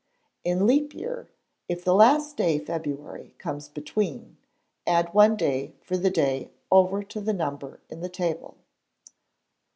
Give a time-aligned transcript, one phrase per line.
[0.43, 1.29] In Leap Year,
[1.69, 4.37] if the last day February comes between,
[4.87, 8.57] add one day for the day over to the number in the Table.